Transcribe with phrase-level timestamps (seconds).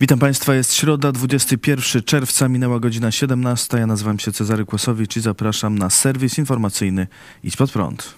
[0.00, 3.78] Witam Państwa, jest środa, 21 czerwca, minęła godzina 17.
[3.78, 7.06] Ja nazywam się Cezary Kłosowicz i zapraszam na serwis informacyjny
[7.44, 8.14] Idź Pod Prąd.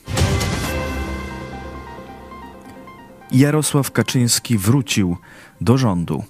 [3.33, 5.16] Jarosław Kaczyński wrócił
[5.61, 6.25] do rządu.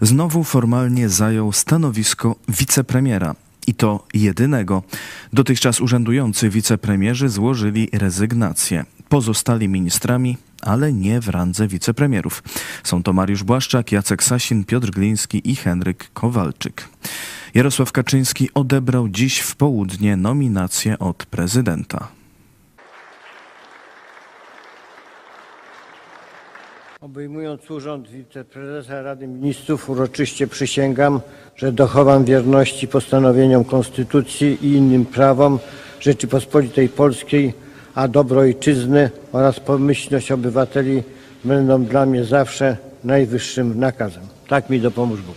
[0.00, 3.34] Znowu formalnie zajął stanowisko wicepremiera.
[3.66, 4.82] I to jedynego.
[5.32, 8.84] Dotychczas urzędujący wicepremierzy złożyli rezygnację.
[9.10, 12.42] Pozostali ministrami ale nie w randze wicepremierów.
[12.84, 16.88] Są to Mariusz Błaszczak, Jacek Sasin, Piotr Gliński i Henryk Kowalczyk.
[17.54, 22.08] Jarosław Kaczyński odebrał dziś w południe nominację od prezydenta.
[27.00, 31.20] Obejmując urząd wiceprezesa Rady Ministrów uroczyście przysięgam,
[31.56, 35.58] że dochowam wierności postanowieniom Konstytucji i innym prawom
[36.00, 37.54] Rzeczypospolitej Polskiej
[37.94, 41.02] a dobro ojczyzny oraz pomyślność obywateli
[41.44, 44.22] będą dla mnie zawsze najwyższym nakazem.
[44.48, 45.36] Tak mi dopomóż Bóg.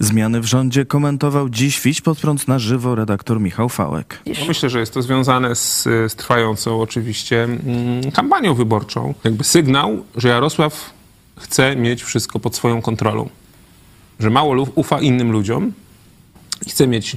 [0.00, 4.22] Zmiany w rządzie komentował dziś Wić pod prąd na żywo redaktor Michał Fałek.
[4.26, 9.14] No myślę, że jest to związane z, z trwającą oczywiście mm, kampanią wyborczą.
[9.24, 10.90] Jakby sygnał, że Jarosław
[11.38, 13.28] chce mieć wszystko pod swoją kontrolą.
[14.20, 15.72] Że mało ufa innym ludziom
[16.66, 17.16] i chce mieć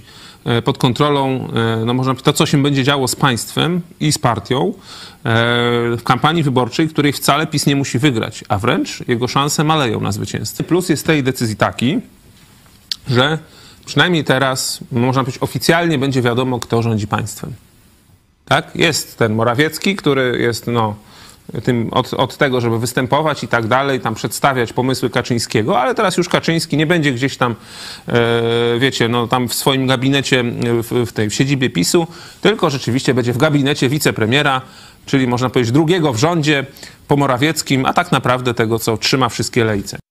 [0.65, 1.47] pod kontrolą,
[1.81, 4.73] e, no można to, co się będzie działo z państwem i z partią e,
[5.97, 10.11] w kampanii wyborczej, której wcale PiS nie musi wygrać, a wręcz jego szanse maleją na
[10.11, 10.63] zwycięstwo.
[10.63, 11.99] Plus jest tej decyzji taki,
[13.07, 13.37] że
[13.85, 17.53] przynajmniej teraz, można powiedzieć, oficjalnie będzie wiadomo, kto rządzi państwem.
[18.45, 18.75] Tak?
[18.75, 20.95] Jest ten Morawiecki, który jest no,
[21.63, 26.17] tym, od, od, tego, żeby występować i tak dalej, tam przedstawiać pomysły Kaczyńskiego, ale teraz
[26.17, 27.55] już Kaczyński nie będzie gdzieś tam,
[28.07, 30.43] e, wiecie, no tam w swoim gabinecie,
[30.83, 32.07] w, w tej w siedzibie PiSu,
[32.41, 34.61] tylko rzeczywiście będzie w gabinecie wicepremiera,
[35.05, 36.65] czyli można powiedzieć drugiego w rządzie
[37.07, 40.10] po Morawieckim, a tak naprawdę tego, co trzyma wszystkie lejce.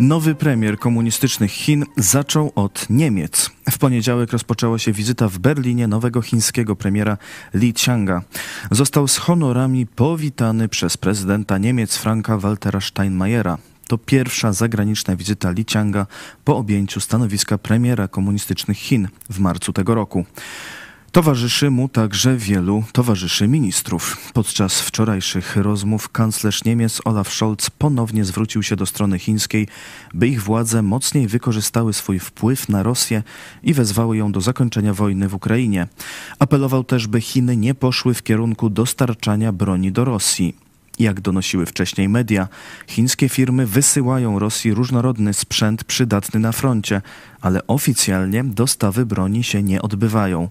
[0.00, 3.50] Nowy premier komunistycznych Chin zaczął od Niemiec.
[3.70, 7.16] W poniedziałek rozpoczęła się wizyta w Berlinie nowego chińskiego premiera
[7.54, 8.22] Li Qianga.
[8.70, 13.58] Został z honorami powitany przez prezydenta Niemiec Franka Waltera Steinmeiera.
[13.88, 16.06] To pierwsza zagraniczna wizyta Li Qianga
[16.44, 20.24] po objęciu stanowiska premiera komunistycznych Chin w marcu tego roku.
[21.12, 24.32] Towarzyszy mu także wielu towarzyszy ministrów.
[24.32, 29.68] Podczas wczorajszych rozmów kanclerz Niemiec Olaf Scholz ponownie zwrócił się do strony chińskiej,
[30.14, 33.22] by ich władze mocniej wykorzystały swój wpływ na Rosję
[33.62, 35.86] i wezwały ją do zakończenia wojny w Ukrainie.
[36.38, 40.54] Apelował też, by Chiny nie poszły w kierunku dostarczania broni do Rosji.
[40.98, 42.48] Jak donosiły wcześniej media,
[42.86, 47.02] chińskie firmy wysyłają Rosji różnorodny sprzęt przydatny na froncie,
[47.40, 50.48] ale oficjalnie dostawy broni się nie odbywają.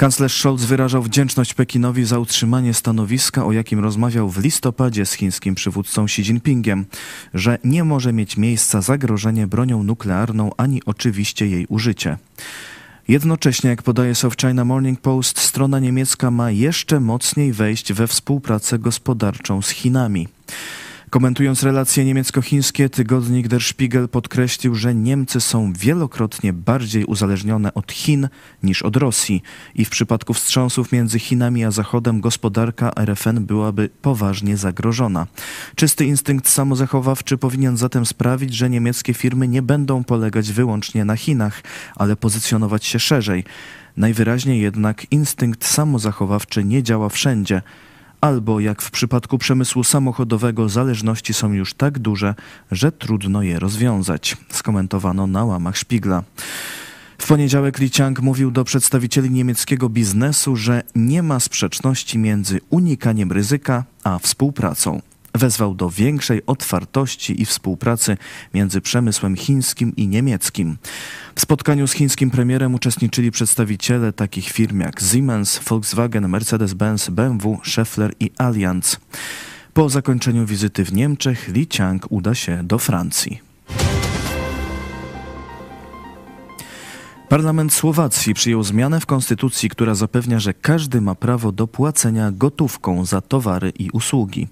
[0.00, 5.54] Kanclerz Scholz wyrażał wdzięczność Pekinowi za utrzymanie stanowiska, o jakim rozmawiał w listopadzie z chińskim
[5.54, 6.86] przywódcą Xi Jinpingiem,
[7.34, 12.16] że nie może mieć miejsca zagrożenie bronią nuklearną ani oczywiście jej użycie.
[13.08, 18.78] Jednocześnie, jak podaje South China Morning Post, strona niemiecka ma jeszcze mocniej wejść we współpracę
[18.78, 20.28] gospodarczą z Chinami.
[21.10, 28.28] Komentując relacje niemiecko-chińskie, tygodnik Der Spiegel podkreślił, że Niemcy są wielokrotnie bardziej uzależnione od Chin
[28.62, 29.42] niż od Rosji
[29.74, 35.26] i w przypadku wstrząsów między Chinami a Zachodem gospodarka RFN byłaby poważnie zagrożona.
[35.74, 41.62] Czysty instynkt samozachowawczy powinien zatem sprawić, że niemieckie firmy nie będą polegać wyłącznie na Chinach,
[41.96, 43.44] ale pozycjonować się szerzej.
[43.96, 47.62] Najwyraźniej jednak instynkt samozachowawczy nie działa wszędzie
[48.20, 52.34] albo jak w przypadku przemysłu samochodowego zależności są już tak duże,
[52.70, 56.22] że trudno je rozwiązać, skomentowano na łamach Szpigla.
[57.18, 63.32] W poniedziałek Li Qiang mówił do przedstawicieli niemieckiego biznesu, że nie ma sprzeczności między unikaniem
[63.32, 65.00] ryzyka a współpracą.
[65.34, 68.16] Wezwał do większej otwartości i współpracy
[68.54, 70.76] między przemysłem chińskim i niemieckim.
[71.34, 78.12] W spotkaniu z chińskim premierem uczestniczyli przedstawiciele takich firm jak Siemens, Volkswagen, Mercedes-Benz, BMW, Schaeffler
[78.20, 79.00] i Allianz.
[79.74, 83.40] Po zakończeniu wizyty w Niemczech Li Qiang uda się do Francji.
[87.28, 93.04] Parlament Słowacji przyjął zmianę w konstytucji, która zapewnia, że każdy ma prawo do płacenia gotówką
[93.04, 94.48] za towary i usługi.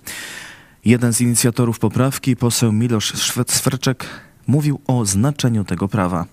[0.85, 3.13] Jeden z inicjatorów poprawki, poseł Milosz
[3.49, 4.07] Swerczek,
[4.47, 6.27] mówił o znaczeniu tego prawa.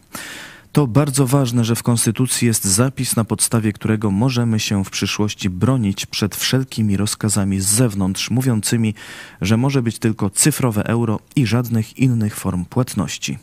[0.71, 5.49] To bardzo ważne, że w Konstytucji jest zapis, na podstawie którego możemy się w przyszłości
[5.49, 8.93] bronić przed wszelkimi rozkazami z zewnątrz, mówiącymi,
[9.41, 13.37] że może być tylko cyfrowe euro i żadnych innych form płatności.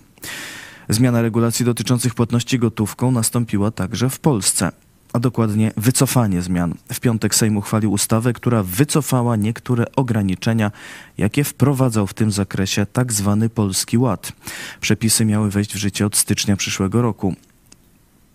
[0.89, 4.73] Zmiana regulacji dotyczących płatności gotówką nastąpiła także w Polsce.
[5.13, 6.75] A dokładnie wycofanie zmian.
[6.93, 10.71] W piątek Sejm uchwalił ustawę, która wycofała niektóre ograniczenia,
[11.19, 14.33] jakie wprowadzał w tym zakresie tak zwany Polski Ład.
[14.81, 17.35] Przepisy miały wejść w życie od stycznia przyszłego roku.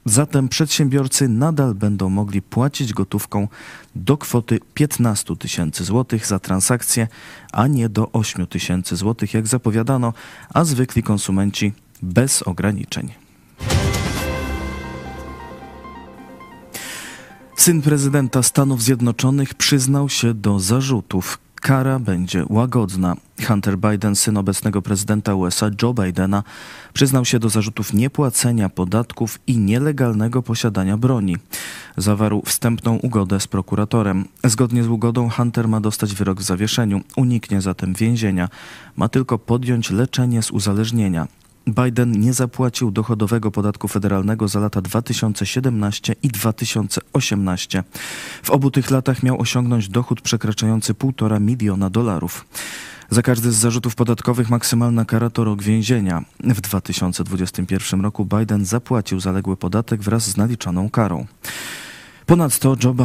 [0.05, 3.47] Zatem przedsiębiorcy nadal będą mogli płacić gotówką
[3.95, 7.07] do kwoty 15 tysięcy złotych za transakcję,
[7.51, 10.13] a nie do 8 tysięcy złotych, jak zapowiadano,
[10.53, 13.13] a zwykli konsumenci bez ograniczeń.
[17.67, 21.39] Syn prezydenta Stanów Zjednoczonych przyznał się do zarzutów.
[21.55, 23.15] Kara będzie łagodna.
[23.47, 26.43] Hunter Biden, syn obecnego prezydenta USA Joe Bidena,
[26.93, 31.37] przyznał się do zarzutów niepłacenia podatków i nielegalnego posiadania broni.
[31.97, 34.25] Zawarł wstępną ugodę z prokuratorem.
[34.43, 37.01] Zgodnie z ugodą Hunter ma dostać wyrok w zawieszeniu.
[37.15, 38.49] Uniknie zatem więzienia.
[38.95, 41.27] Ma tylko podjąć leczenie z uzależnienia.
[41.67, 47.83] Biden nie zapłacił dochodowego podatku federalnego za lata 2017 i 2018.
[48.43, 52.45] W obu tych latach miał osiągnąć dochód przekraczający 1,5 miliona dolarów.
[53.09, 56.23] Za każdy z zarzutów podatkowych maksymalna kara to rok więzienia.
[56.39, 61.25] W 2021 roku Biden zapłacił zaległy podatek wraz z naliczoną karą.
[62.25, 62.95] Ponadto, Joe,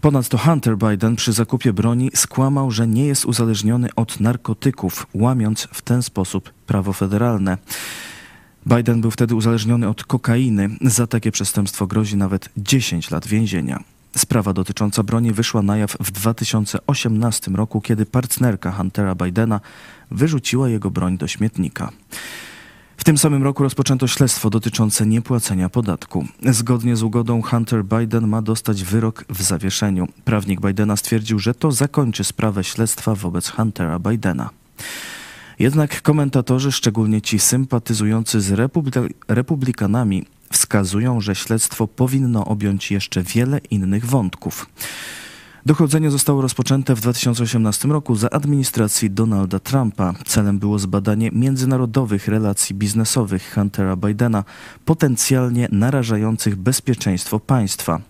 [0.00, 5.82] ponadto Hunter Biden przy zakupie broni skłamał, że nie jest uzależniony od narkotyków, łamiąc w
[5.82, 7.58] ten sposób prawo federalne.
[8.66, 10.68] Biden był wtedy uzależniony od kokainy.
[10.80, 13.84] Za takie przestępstwo grozi nawet 10 lat więzienia.
[14.16, 19.60] Sprawa dotycząca broni wyszła na jaw w 2018 roku, kiedy partnerka Huntera Bidena
[20.10, 21.92] wyrzuciła jego broń do śmietnika.
[23.06, 26.26] Tym samym roku rozpoczęto śledztwo dotyczące niepłacenia podatku.
[26.42, 30.08] Zgodnie z ugodą Hunter Biden ma dostać wyrok w zawieszeniu.
[30.24, 34.50] Prawnik Bidena stwierdził, że to zakończy sprawę śledztwa wobec Huntera Bidena.
[35.58, 43.60] Jednak komentatorzy, szczególnie ci sympatyzujący z republika republikanami, wskazują, że śledztwo powinno objąć jeszcze wiele
[43.70, 44.66] innych wątków.
[45.66, 50.14] Dochodzenie zostało rozpoczęte w 2018 roku za administracji Donalda Trumpa.
[50.26, 54.44] Celem było zbadanie międzynarodowych relacji biznesowych Huntera Bidena,
[54.84, 58.00] potencjalnie narażających bezpieczeństwo państwa.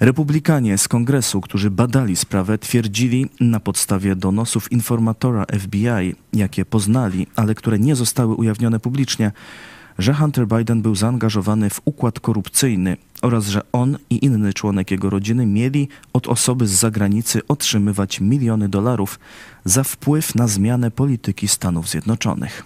[0.00, 7.54] Republikanie z kongresu, którzy badali sprawę, twierdzili na podstawie donosów informatora FBI, jakie poznali, ale
[7.54, 9.32] które nie zostały ujawnione publicznie,
[9.98, 15.10] że Hunter Biden był zaangażowany w układ korupcyjny oraz że on i inny członek jego
[15.10, 19.18] rodziny mieli od osoby z zagranicy otrzymywać miliony dolarów
[19.64, 22.64] za wpływ na zmianę polityki Stanów Zjednoczonych.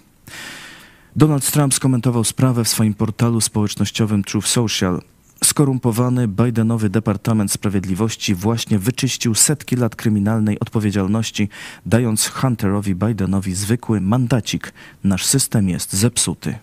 [1.15, 5.01] Donald Trump skomentował sprawę w swoim portalu społecznościowym Truth Social.
[5.43, 11.49] Skorumpowany Bidenowy Departament Sprawiedliwości właśnie wyczyścił setki lat kryminalnej odpowiedzialności,
[11.85, 14.73] dając Hunterowi Bidenowi zwykły mandacik.
[15.03, 16.55] Nasz system jest zepsuty.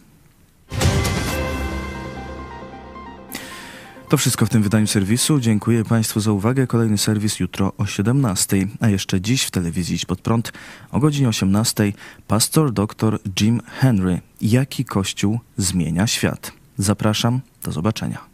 [4.09, 5.41] To wszystko w tym wydaniu serwisu.
[5.41, 6.67] Dziękuję Państwu za uwagę.
[6.67, 10.53] Kolejny serwis jutro o 17, a jeszcze dziś w telewizji Idź Pod Prąd
[10.91, 11.93] o godzinie 18
[12.27, 14.21] pastor dr Jim Henry.
[14.41, 16.53] Jaki Kościół zmienia świat?
[16.79, 18.34] Zapraszam, do zobaczenia.